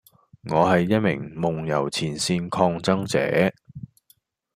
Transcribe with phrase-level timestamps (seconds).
[0.49, 3.53] 我係一名夢遊前線抗爭者